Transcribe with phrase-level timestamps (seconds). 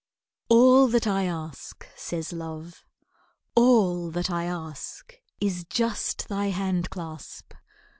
[0.49, 2.83] "All that I ask," says Love,
[3.53, 7.53] "all that I ask, Is just thy hand clasp.